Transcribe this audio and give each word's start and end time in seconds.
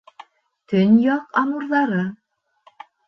ТӨНЬЯҠ 0.71 1.23
АМУРҘАРЫ 1.41 2.03